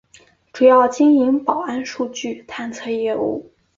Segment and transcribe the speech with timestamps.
[0.51, 3.51] 主要经营保安数据探测业务。